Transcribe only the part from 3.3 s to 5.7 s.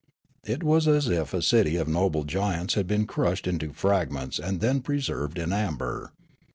into fragments and then preserved in